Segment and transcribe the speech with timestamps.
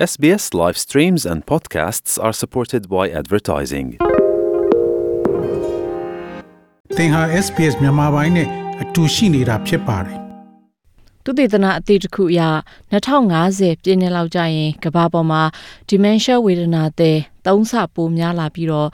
[0.00, 3.88] SBS live streams and podcasts are supported by advertising.
[6.96, 8.48] သင်ဟာ SPS မြန်မာပိုင်းနဲ့
[8.82, 10.18] အတူရှိနေတာဖြစ်ပါတယ်။
[11.24, 12.42] သူတည်တနာအသည့်တစ်ခုအရ
[12.92, 15.42] 2050ပြည့်နှစ်လောက်ကြာရင်ကမ္ဘာပေါ်မှာ
[15.88, 18.88] dementia ဝေဒနာတဲ့သုံးဆပိုများလာပြီးတော့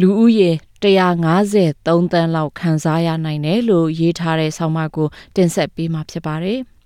[0.00, 0.50] လူဦးရေ
[0.82, 6.60] 153တန်းလောက်ခံစားရနိုင်တယ်လို့ရေးထားတဲ့ဆောင်းပါးကိုတင်ဆက်ပေးမှာဖြစ်ပါတယ်။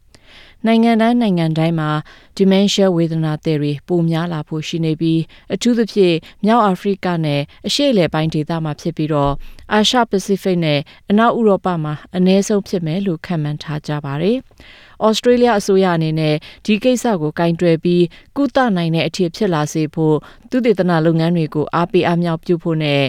[0.67, 1.91] နိုင်ငံတိုင်းနိုင်ငံတိုင်းမှာ
[2.37, 5.21] dementia ဝေဒနာတွေပိုများလာဖို့ရှိနေပြီး
[5.55, 9.33] အထူးသဖြင့်မြောက်အာဖရိကနဲ့အရှေ့အလယ်ပိုင်းဒေသမှာဖြစ်ပြီးတော့
[9.73, 14.37] အာရှပစိဖိတ်နဲ့အနောက်ဥရောပမှာအနည်းဆုံးဖြစ်မယ်လို့ခန့်မှန်းထားကြပါတယ်။
[15.07, 16.35] ဩစတြေးလျအစိုးရအနေနဲ့
[16.65, 18.05] ဒီကိစ္စကိုကင်တွယ်ပြီး
[18.37, 20.17] ကုသနိုင်တဲ့အထည်ဖြစ်လာစေဖို့
[20.51, 23.03] သူတေသနလုပ်ငန်းတွေကိုအားပေးအားမြောက်ပြုဖို့နဲ့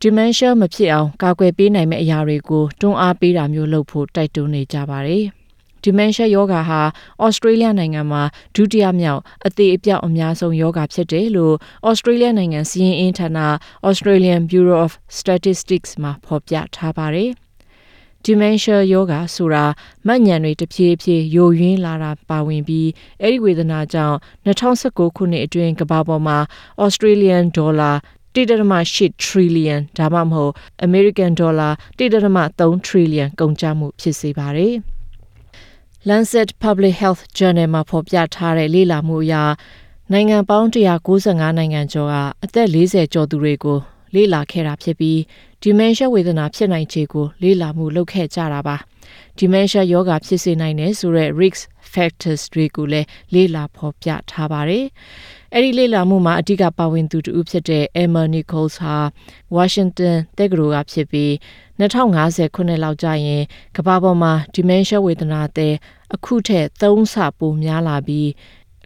[0.00, 5.26] dementia မဖြစ်အောင်ကာကွယ်ပေးနိုင်မယ့်အရာတွေကိုတွန်းအားပေးတာမျိုးလုပ်ဖို့တိုက်တွန်းနေကြပါတယ်။
[5.86, 6.80] dementia ယောဂါဟာ
[7.22, 8.22] ဩစတြေးလျနိုင်ငံမှာ
[8.54, 11.54] ဒုတိယမြောက်အသေးအပြောက်အများဆုံးယောဂါဖြစ်တယ်လို့
[11.88, 13.28] ဩစတြေးလျနိုင်ငံစီးရင်အင်းဌာန
[13.88, 17.32] Australian Bureau of Statistics မှာဖော်ပြထားပါတယ်။
[18.26, 19.64] dementia ယောဂါဆိုတာ
[20.06, 22.88] မှတ်ဉာဏ်တွေတဖြည်းဖြည်းယိုယွင်းလာတာပါဝင်ပြီး
[23.22, 26.38] အဲ့ဒီဝေဒနာကြောင့်2019ခုနှစ်အတွင်းကမ္ဘာပေါ်မှာ
[26.84, 27.94] Australian dollar
[28.36, 30.52] 1.8 trillion ဒါမှမဟုတ်
[30.86, 34.76] American dollar 1.3 trillion ကုန်ကျမှုဖြစ်စေပါတယ်။
[36.08, 39.34] Lancet Public Health Journal မှာဖော်ပြထားတဲ့လေ့လာမှုအရ
[40.12, 43.78] နိုင်ငံပေါင်း195နိုင်ငံကျော်ကအသက်40ကျော်သူတွေကို
[44.14, 45.18] လေ့လာခဲ့တာဖြစ်ပြီး
[45.62, 48.76] dementia ဝေဒနာဖြစ်နိုင်ခြေကိုလေ့လာမှုလုပ်ခဲ့ကြတာပါ
[49.38, 54.86] dementia ယောဂဖြစ်စေနိုင်တဲ့ဆိုတဲ့ risk factors တွေကိုလည်းလေ့လာဖော်ပြထားပါတယ်
[55.54, 58.96] အဲ့ဒီလေ့လာမှုမှာအဓိကပါဝင်သူတူဖြစ်တဲ့ Emma Nichols ဟာ
[59.56, 61.32] Washington တက္ကသိုလ်ကဖြစ်ပြီး
[61.78, 63.42] 2050ခုနှစ်လောက်ကြာရင်
[63.76, 65.74] ကမ္ဘာပေါ်မှာ dementia ဝေဒနာတဲ့
[66.15, 68.29] အခုထက်3ဆပိုများလာပြီး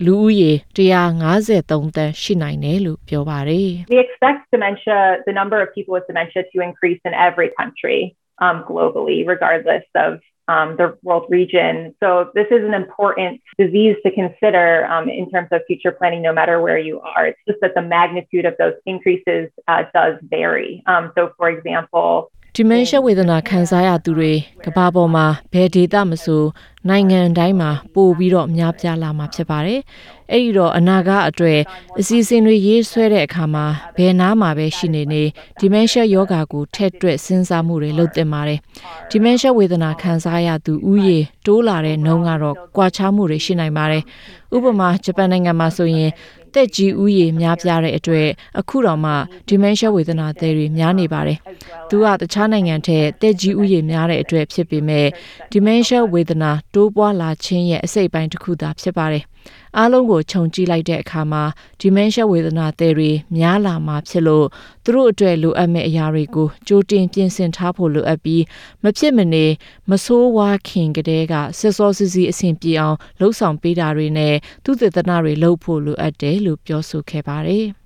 [0.05, 7.99] လူဦးရေ153တန်းရှိနိုင်တယ်လို့ပြောပါတယ် We expect dementia, the number of people with dementia to increase in every country
[8.43, 10.11] um, globally, regardless of
[10.47, 11.73] um, the world region.
[12.01, 16.33] So this is an important disease to consider um, in terms of future planning, no
[16.33, 17.27] matter where you are.
[17.27, 20.83] It's just that the magnitude of those increases uh, does vary.
[20.85, 24.33] Um, so, for example, dementia ဝေဒနာခံစားရသူတွေ
[24.65, 26.43] ကမ္ဘာပေါ်မှာဘယ်ဒေသမဆို
[26.88, 29.80] နိုင်ငံတိုင်းမှာပို့ပြီးတော့များပြားလာမှာဖြစ်ပါတယ်။
[30.32, 31.60] အဲ့ဒီတော့အနာဂတ်အတွက်
[32.00, 33.64] အစီအစဉ်တွေရေးဆွဲတဲ့အခါမှာ
[33.96, 35.22] ဘယ်နားမှာပဲရှိနေနေ
[35.60, 38.58] dementia ယောဂါကိုထက်တွက်စဉ်းစားမှုတွေလုပ်သင့်ပါတယ်။
[39.10, 44.02] dementia ဝေဒနာခံစားရသူဥယေတိုးလာတဲ့နှုန်းကတော့ကွာခြားမှုတွေရှိနိုင်ပါတယ်။
[44.56, 46.10] ဥပမာဂျပန်နိုင်ငံမှာဆိုရင်
[46.54, 49.12] တက်ကြီးဥယေများပြားတဲ့အတွက်အခုတော့မှ
[49.48, 51.38] dementia ဝေဒနာသည်တွေများနေပါတယ်။
[51.88, 55.06] သူကတခြားနိုင်ငံထက်တက်ကြီးဥယေများတဲ့အတွက်ဖြစ်ပေမဲ့
[55.52, 59.24] dementia ဝေဒနာတိုးပွားလာခြင်းရဲ့အစိတ်ပိုင်းတစ်ခုသာဖြစ်ပါတယ်။
[59.76, 61.42] အားလုံးကိုခြုံကြည့်လိုက်တဲ့အခါမှာ
[61.80, 64.46] dementia ဝေဒနာသည်တွေများလာမှာဖြစ်လို့
[64.84, 68.44] သူတို့အတွက်လိုအပ်မယ့်အရာတွေကိုကြိုတင်ပြင်ဆင်ထားဖို့လိုအပ်ပြီး
[68.82, 69.46] မဖြစ်မနေ
[69.90, 77.66] မဆိုးဝါးခင်ကတည်းကဆက်စောစီစီအဆင်ပြေအောင်လှုပ်ဆောင်ပေးတာတွေနဲ့သူသေသနာတွေလုပ်ဖို့လိုအပ်တယ်လို့ပြောဆိုခဲ့ပါတယ်။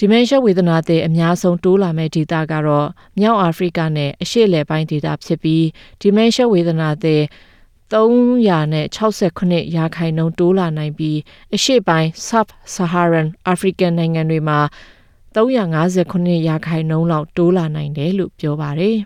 [0.00, 2.88] dementia ဝေဒနာတဲ့အများဆုံးတိုးလာမဲ့ဒေသကတော့
[3.20, 5.64] မြောက်အာဖရိကနဲ့အရှေ့အလယ်ပိုင်းဒေသဖြစ်ပြီး
[6.02, 7.22] dementia ဝေဒနာတဲ့
[7.92, 11.18] 369ရာခိုင်နှုန်းတိုးလာနိုင်ပြီး
[11.54, 14.58] အရှေ့ပိုင်း Sub-Saharan African နိုင်ငံတွေမှာ
[15.34, 18.96] 359ရာခိုင်နှုန်းလောက်တိုးလာနိုင်တယ်လို့ပြောပါတယ်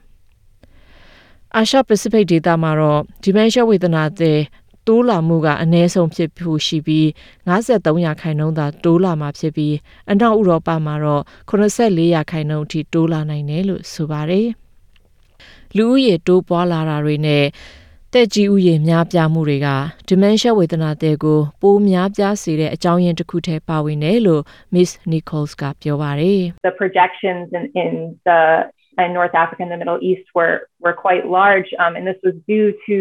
[1.57, 4.39] ။အာရှပစိဖိတ်ဒေသမှာတော့ dementia ဝေဒနာတဲ့
[4.87, 7.07] တိုးလာမှုကအနည်းဆုံးဖြစ်ဖို့ရှိပြီး
[7.49, 9.75] 53ရာခိုင်နှုန်းသာတိုးလာမှာဖြစ်ပြီး
[10.11, 14.47] အနောက်ဥရောပမှာတော့84ရာခိုင်နှုန်းအထိတိုးလာနိုင်တယ်လို့ဆိုပါတယ်။
[15.77, 17.45] လူဦးရေတိုးပွားလာတာတွေနဲ့
[18.14, 19.70] တက်ကြီးဥယျာဉ်များပြားမှုတွေက
[20.10, 27.92] dementia ဝေဒနာတဲ့ကိုပိုများပြားစေတဲ့အကြောင်းရင်းတစ်ခုထဲပါဝင်တယ်လို့ Miss Nichols ကပြောပါတယ် The projections in, in
[28.28, 28.42] the
[29.04, 32.36] in North Africa and the Middle East were were quite large, um, and this was
[32.54, 32.98] due to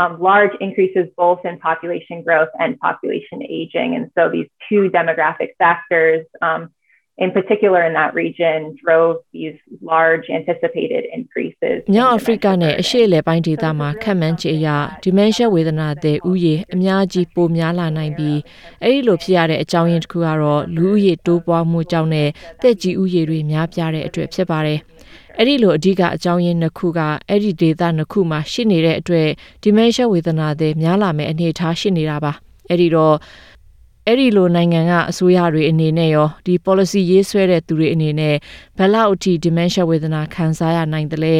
[0.00, 3.88] um, large increases both in population growth and population aging.
[3.96, 6.70] And so these two demographic factors um,
[7.17, 11.77] in particular in that region drove these large anticipated increases.
[11.95, 14.67] မြောက်အာဖရိကနဲ့အရှေ့အလယ်ပိုင်းဒေသမှာခန့်မှန်းခြေအရ
[15.03, 18.39] dementia ဝေဒနာတဲ့ဥယေအများကြီးပိုများလာနိုင်ပြီး
[18.83, 22.29] အဲ့ဒီလိုဖြစ်ရတဲ့အကြောင်းရင်းတစ်ခုကတော့လူဦးရေတိုးပွားမှုကြောင့်နဲ့
[22.61, 24.79] တက်ကြီးဥယေတွေများပြားတဲ့အတွက်ဖြစ်ပါတယ်။
[25.37, 26.99] အဲ့ဒီလိုအဓိကအကြောင်းရင်းနှစ်ခုက
[27.29, 29.29] အဲ့ဒီဒေသနှစ်ခုမှာရှိနေတဲ့အတွက်
[29.63, 32.33] dementia ဝေဒနာတဲ့များလာမယ့်အနေအထားရှိနေတာပါ။
[32.69, 33.15] အဲ့ဒီတော့
[34.07, 38.35] အဲ့ဒီလိုနိုင်ငံကအစိုးရတွေအနေနဲ့ရောဒီ policy ရေးဆွဲတဲ့သူတွေအနေနဲ့
[38.77, 41.35] ဘယ်လောက်အထိ dementia ဝေဒနာခံစားရနိုင်တယ်လဲ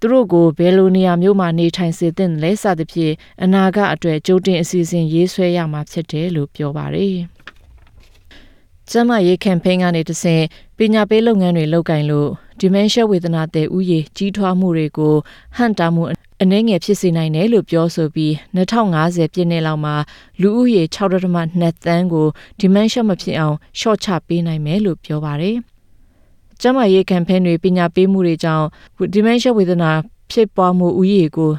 [0.00, 7.18] သူတို့ကိုဘယ်လိုနေရာမျိုးမှာနေထိုင်စေသင့်တယ်လဲစသဖြင့်အနာဂတ်အတွက်ကြိုတင်အစီအစဉ်ရေးဆွဲရမှာဖြစ်တယ်လို့ပြောပါတယ်
[8.90, 10.44] ကျမရေး campaign ကနေတဆင့်
[10.76, 12.30] ပညာပေးလုပ်ငန်းတွေလုပ်ကင်လို့
[12.60, 15.14] dementia ဝေဒနာတဲ့ဥယျာဉ်ကြီးထွားမှုတွေကို
[15.56, 16.02] ဟန့်တားမှု
[16.42, 19.94] အနှဲငယ်ဖြစ်စေနိုင်တယ်လို့ပြောဆိုပြီး2050ပြည့်နှစ်လောက်မှာ
[20.40, 22.26] လူဦးရေ6.2သန်းကို
[22.60, 25.56] dementia မဖြစ်အောင်ရှော့ချပေးနိုင်မယ်လို့ပြောပါတယ်။
[26.60, 28.66] ကျမရေး campaign တွေပညာပေးမှုတွေကြောင့်
[29.14, 29.90] dementia ဝေဒနာ
[30.30, 31.50] ဖြစ်ပွားမှုဦးရေကို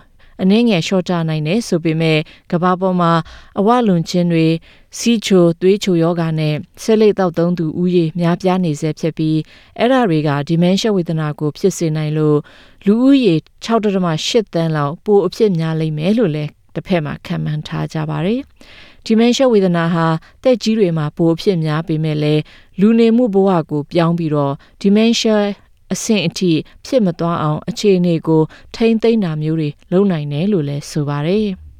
[0.41, 2.19] အနည်းငယ်ရှော့ချနိုင်တယ်ဆိုပေမဲ့
[2.51, 3.11] ကဘာပေါ်မှာ
[3.59, 4.47] အဝလွန်ခြင်းတွေ
[4.97, 9.37] စီးချိုသွေးချိုယောဂါနဲ့ဆက်လက်တောက်သုံးသူဦးရေများပြားနေဆဲဖြစ်ပြီး
[9.79, 12.37] အဲ့ဒါတွေက dementia ဝေဒနာကိုဖြစ်စေနိုင်လို့
[12.85, 13.35] လူဦးရေ
[13.65, 18.41] 6.8တန်းလောက်ပိုအဖြစ်များလိမ့်မယ်လို့လည်းတစ်ဖက်မှာခံမှန်းထားကြပါတယ်။
[19.05, 20.05] dementia ဝေဒနာဟာ
[20.43, 22.41] တက်ကြီးတွေမှာပိုအဖြစ်များပေမဲ့လည်း
[22.79, 25.37] လူနေမှုဘဝကိုပြောင်းပြီးတော့ dementia
[25.93, 26.51] အဆင့်အထိ
[26.85, 28.41] ဖြစ်မသွားအောင် အခြေအနေကို
[28.75, 31.47] ထိမ့်သိမ့်တာမျိုးတွေလုပ်နိုင်တယ်လို့လည်းဆိုပါတယ်။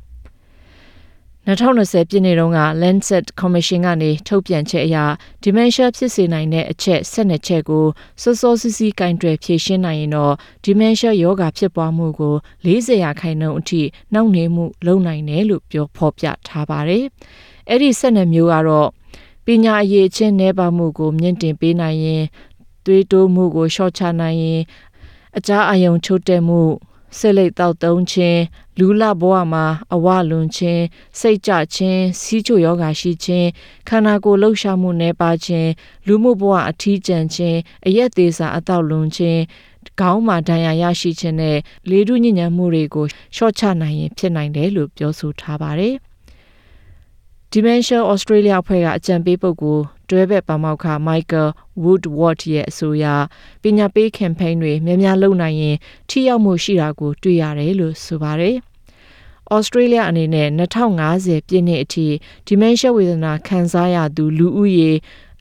[1.48, 4.98] 2020ပြည့်နှစ်တုန်းက Lancet Commission ကနေထုတ်ပြန်ချက်အရ
[5.44, 7.86] dementia ဖြစ်စေနိုင်တဲ့အချက်12ချက်ကို
[8.22, 10.34] စောစောစီးစီးကင်တွယ်ဖြေရှင်းနိုင်ရင်တော့
[10.66, 12.36] dementia ယောဂဖြစ်ပွားမှုကို
[12.66, 13.82] 40ရာခိုင်နှုန်းအထိ
[14.14, 17.04] နှောင့်နှေးမှုလုပ်နိုင်တယ်လို့ပြောဖော်ပြထားပါတယ်။
[17.70, 18.90] အဲ့ဒီ12မျိုးကတော့
[19.46, 22.24] ပညာအရေးချင်းနှဲပါမှုကိုမြင့်တင်ပေးနိုင်ရင်
[22.86, 24.62] သွေးတိုးမှုကိုလျှော့ချနိုင်ရင်
[25.38, 26.62] အကြအယုံချို့တဲ့မှု
[27.18, 28.42] ဆစ်လိတ်တောက်သုံးခြင်း
[28.80, 30.84] လူလဘဝမှာအဝလွန်ခြင်း
[31.20, 33.48] စိတ်ကြခြင်းစီးချိုယောဂါရှိခြင်း
[33.88, 35.70] ခန္ဓာကိုယ်လှုပ်ရှားမှုနှဲပါခြင်း
[36.08, 37.58] လူမှုဘဝအထီးကျန်ခြင်း
[37.88, 39.42] အရက်သေးစာအတော့လွန်ခြင်း
[40.00, 41.58] ခေါင်းမှာဒဏ်ရာရရှိခြင်းနဲ့
[41.90, 43.06] လေထုညဉ့်ညံမှုတွေကို
[43.36, 45.96] ရှော့ချနိုင်ရင်ဖြစ်နိုင်တယ်လို့ပြောဆိုထားပါတယ်။
[47.56, 51.50] Dementia Australia အဖွဲ့ကအကြံပေးပုဂ္ဂိုလ်တွဲဘက်ပါမောက္ခ Michael
[51.84, 53.06] Woodward ရဲ့အဆိုအရ
[53.62, 55.76] ပညာပေး campaign တွေများများလုပ်နိုင်ရင်
[56.10, 58.56] ထိရောက်မှုရှိတာကိုတွေ့ရတယ်လို့ဆိုပါတယ်။
[59.56, 62.08] Australia အနေနဲ့2050ပြည့်နှစ်အထိ
[62.48, 64.92] dementia ဝေဒနာခံစားရသူလူဦးရေ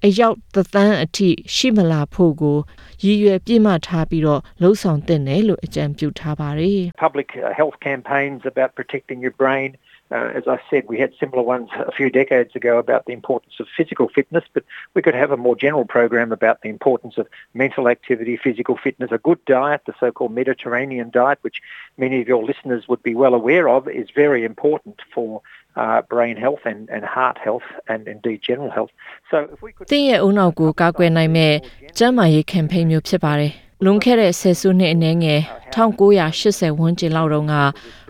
[0.05, 0.37] အယောက်
[0.73, 2.57] သန်းအထိရှိမလာဖို့ကို
[3.03, 7.29] ရည်ရွယ်ပြည့်မှတ်ထားပြီးတော့လှုံ့ဆော်တဲ့တယ်လို့အကြံပြုထားပါတယ်။ Public
[7.59, 9.69] health campaigns about protecting your brain
[10.11, 13.55] Uh, as I said, we had similar ones a few decades ago about the importance
[13.59, 14.63] of physical fitness, but
[14.93, 19.11] we could have a more general program about the importance of mental activity, physical fitness,
[19.11, 21.59] a good diet, the so-called Mediterranean diet, which
[21.97, 25.41] many of your listeners would be well aware of, is very important for
[25.76, 28.90] uh, brain health and, and heart health and indeed general health.
[29.30, 31.54] So if we could တင်းရဲ့အုံနောက်ကိုကာကွယ်နိုင်မဲ့
[31.98, 33.52] ကျန်းမာရေး campaign မျိုးဖြစ်ပါတယ်။
[33.84, 35.40] လွန်ခဲ့တဲ့ဆယ်စုနှစ်အနည်းငယ်
[35.74, 37.54] 1980ဝန်းကျင်လောက်တုန်းက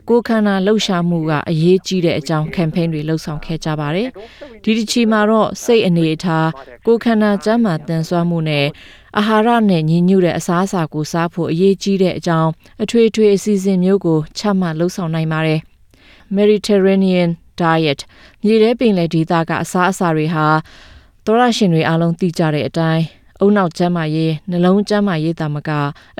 [0.08, 4.08] ကိုခန္ဓာလှုပ်ရှားမှုကအရေးကြီးတဲ့အကြောင်း campaign တွေလှုပ်ဆောင်ခဲ့ကြပါတယ်။
[4.64, 6.48] ဒီတစ်ချီမှာတော့စိတ်အနေအထား
[6.86, 8.66] ကိုခန္ဓာကျန်းမာတန်ဆွမ်းမှုနဲ့
[9.18, 12.50] အာဟာရနဲ့ညီညွတ်တဲ့အစားအစာကိုစားဖို့အရေးကြီးတဲ့အကြောင်း
[12.82, 15.60] အထွေထွေအစီအစဉ်မျိုးကိုချမှတ်လှုပ်ဆောင်နိုင်ပါတယ်။
[16.36, 17.28] Mediterranean
[17.60, 18.00] diet
[18.44, 20.46] မြေထဲပင်လယ်ဒေသကအစားအစာတွေဟာ
[21.24, 23.04] သောရရှင်တွေအားလုံးသိကြတဲ့အတိုင်း
[23.40, 25.70] အုံနောက်ကျမ်းမာရေးနှလုံးကျမ်းမာရေးတာမက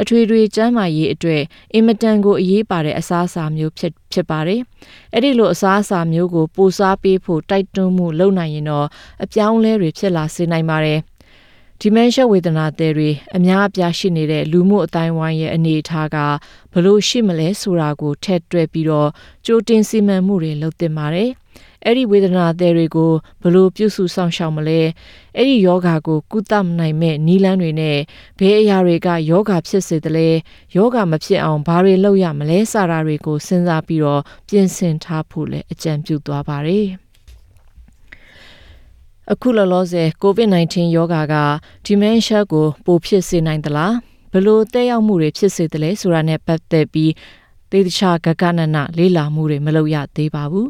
[0.00, 1.42] အထွေထွေကျမ်းမာရေးအတွက်
[1.74, 4.60] အင်မတန်ကိုအရေးပါတဲ့အစားအစာမျိုးဖြစ်ဖြစ်ပါတယ်။
[5.14, 8.86] အဲ့ဒီလိုအစားအစာမျိုးကိုပိုစားပေးဖို့တိုက်တွန်းမှုလုပ်နိုင်ရင်တော့
[9.24, 11.00] အပြောင်းလဲတွေဖြစ်လာစေနိုင်ပါတယ်။
[11.82, 16.16] dementia ဝေဒနာတွေတွေအများအပြားရှိနေတဲ့လူမှုအတိုင်းဝိုင်းရဲ့အနေအထားက
[16.72, 19.10] ဘလို့ရှိမလဲဆိုတာကိုထည့်တွက်ပြီးတော့
[19.46, 21.30] ကြိုတင်စီမံမှုတွေလုပ်သင့်ပါတယ်။
[21.84, 23.12] အဲ့ဒီဝေဒနာတွေတွေကို
[23.42, 24.80] ဘလို့ပြုစုဆောင်ရှောက်မလဲ
[25.36, 27.98] အဲ့ဒီယောဂါကိုကုသနိုင်မဲ့နီးလန်းတွေနဲ့
[28.38, 30.28] ဘယ်အရာတွေကယောဂါဖြစ်စေသလဲ
[30.76, 37.09] ယောဂါမဖြစ်အောင်ဘာတွေလုပ်ရမလဲစတာတွေကိုစဉ်းစားပြီးတော့ပြင်ဆင်ထားဖို့လည်းအကြံပြုသွားပါတယ်
[39.32, 41.34] အခုလောလောဆယ် COVID-19 ယောဂါက
[41.86, 43.94] dementia ကို ပိုဖြစ်စေနိုင်သလား
[44.32, 47.12] ဘလို့တက်ရောက်မှုတွေဖြစ်စေသလဲဆိုတာနဲ့ပတ်သက်ပြီး
[47.70, 50.68] သေချာဂဂနနလေ့လာမှုတွေမလုပ်ရသေးပါဘူး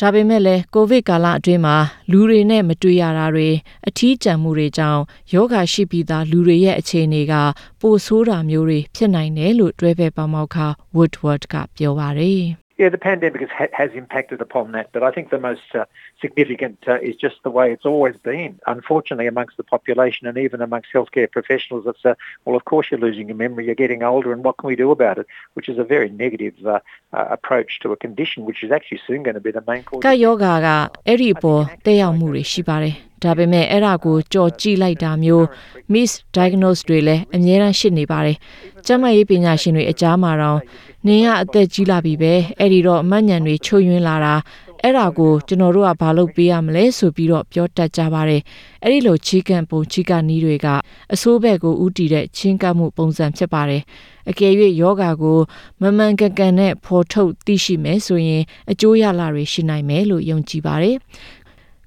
[0.00, 1.76] ဒါပေမဲ့လည်းကိုဗစ်ကာလအတွင်းမှာ
[2.10, 3.48] လူတွေနဲ့မတွေ့ရတာတွေ
[3.88, 7.34] အထီးကျန်မှုတွေကြောင့်ယောဂရှိပြီးသားလူတွေရဲ့အခြေအနေက
[7.80, 10.56] ပိုဆိုးတာမျိုးတွေဖြစ်နိုင်တယ်လို့တွဲဖက်ပါမောက္ခ
[10.96, 15.63] Woodward ကပြောပါတယ် Yeah, the pandemic has, has impacted upon that, but I think the most
[15.73, 15.85] uh,
[16.21, 18.59] significant uh, is just the way it's always been.
[18.67, 22.13] Unfortunately, amongst the population and even amongst healthcare professionals, it's uh,
[22.45, 24.91] well, of course, you're losing your memory, you're getting older, and what can we do
[24.91, 25.25] about it?
[25.55, 26.79] Which is a very negative uh,
[27.13, 30.01] uh, approach to a condition, which is actually soon going to be the main cause.
[30.05, 30.67] ကယောဂါက
[31.07, 35.44] အဲ့ဒီအပေါ်တက်ရောက်မှုတွေရှိပါတယ်။ ဒါပေမဲ့အဲ့ဒါကိုကြော်ကြည့်လိုက်တာမျိုး
[35.92, 38.36] misdiagnose တွေလည်းအများအားရှိနေပါတယ်။
[38.86, 40.60] ကျန်းမာရေးပညာရှင်တွေအကြားမှာတော့
[41.06, 44.34] နင်းကအသက်ကြီးလာပြီပဲအဲ့ဒီတော့အမှတ်ဉာဏ်တွေချို့ယွင်းလာတာ
[44.82, 48.42] အဲ့ဒါကိုကျွန်တော်တို့ကဘာလုပ်ပေးရမလဲဆိုပြီးတော့ပြောတတ်ကြပါတယ်
[48.82, 50.66] အဲ့ဒီလိုချီးကန့်ပုံချီးကနီးတွေက
[51.12, 53.82] အဆိုးဘက်ကိုဥတီတဲ့ချင်းကပ်မှုပုံစံဖြစ်ပါတယ်
[54.30, 55.38] အကယ်၍ယောဂါကို
[55.82, 60.96] မမှန်ကန်ကန်နဲ့ဖော်ထုတ်သိရှိမယ်ဆိုရင်အကျိုးရလာတွေရှိနိုင်မယ်လို့ယုံကြည်ပါတယ်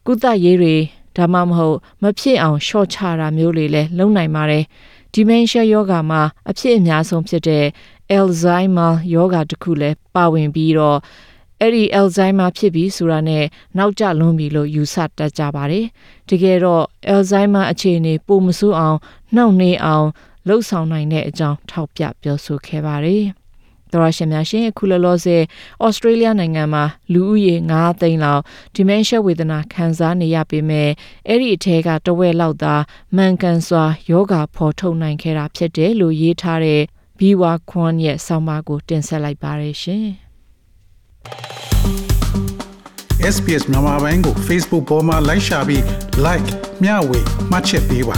[0.06, 0.76] ကုသရေးတွေ
[1.16, 4.64] ဒါမှမဟုတ်မဖြစ်အောင်ရှော့ချတာမျိုးတွေလည်းလုပ်နိုင်ပါတယ်
[5.14, 7.66] ဒီမန်ရှာယောဂါမှာအဖြစ်အများဆုံးဖြစ်တဲ့
[8.18, 11.00] Alzheimer ယောဂါတစ်ခုလည်းပါဝင်ပြီးတော့
[11.62, 13.44] အဲ့ဒီ Alzheimer ဖြစ်ပြီဆိုတာနဲ့
[13.78, 15.86] နောက်ကျလွန်ပြီလို့ယူဆတတ်ကြပါတယ်။
[16.30, 18.98] တကယ်တော့ Alzheimer အခြေအနေပိုမဆိုးအောင်
[19.36, 20.08] နှောင့်နှေးအောင်
[20.48, 23.26] လှုပ်ဆောင်နိုင်တဲ့အကြောင်းထောက်ပြပြောဆိုခဲ့ပါတယ်။
[23.92, 25.42] သောရရှင်များရှင်အခုလောလောဆယ်
[25.84, 28.42] ဩစတြေးလျနိုင်ငံမှာလူဦးရေ9သိန်းလောက်
[28.76, 30.90] dementia ဝေဒနာခံစားနေရပေမဲ့
[31.28, 32.76] အဲ့ဒီအထက်ကတဝက်လောက်သာ
[33.16, 36.82] မှန်ကန်စွာယောဂဖော်ထုတ်နိုင်ခဲ့တာဖြစ်တယ်လို့ရေးထားတဲ့
[37.20, 40.08] ဘီဝါခွန်ရဲ့ဆောင်းပါးကိုတင်ဆက်လိုက်ပါရရှင်။
[43.34, 45.82] SPS မြန်မာပိုင်းကို Facebook ပေါ်မှာ like ရှာပြီး
[46.26, 46.48] like
[46.84, 47.20] မျှဝေ
[47.52, 48.18] မှတ်ချက်ပေးပါ